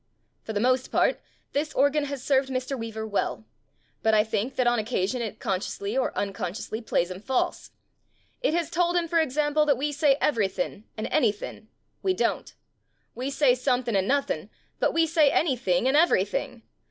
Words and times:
For 0.41 0.51
the 0.51 0.59
most 0.59 0.91
part 0.91 1.19
this 1.51 1.75
organ 1.75 2.05
has 2.05 2.23
served 2.23 2.49
Mr. 2.49 2.75
Weaver 2.75 3.05
well. 3.05 3.45
But 4.01 4.15
I 4.15 4.23
think 4.23 4.55
that 4.55 4.65
on 4.65 4.79
occasion 4.79 5.21
it 5.21 5.39
consciously 5.39 5.95
or 5.95 6.11
un 6.17 6.33
consciously 6.33 6.81
plays 6.81 7.11
him 7.11 7.21
false. 7.21 7.69
It 8.41 8.55
has 8.55 8.71
told 8.71 8.95
him, 8.95 9.07
for 9.07 9.19
example, 9.19 9.63
that 9.67 9.77
we 9.77 9.91
say 9.91 10.15
everythin' 10.19 10.85
sjid 10.97 11.07
anythin\ 11.11 11.67
We 12.01 12.15
don't. 12.15 12.51
We 13.13 13.29
say 13.29 13.53
somethin' 13.53 13.95
and 13.95 14.07
noth%n\ 14.07 14.49
but 14.79 14.91
we 14.91 15.05
say 15.05 15.29
anything 15.29 15.87
and 15.87 15.95
everything. 15.95 16.63